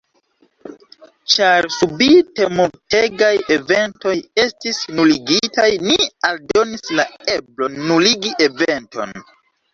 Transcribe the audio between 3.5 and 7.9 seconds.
eventoj estis nuligitaj, ni aldonis la eblon